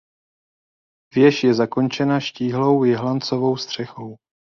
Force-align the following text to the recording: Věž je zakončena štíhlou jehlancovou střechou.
Věž 1.15 1.43
je 1.43 1.53
zakončena 1.53 2.19
štíhlou 2.19 2.83
jehlancovou 2.83 3.57
střechou. 3.57 4.15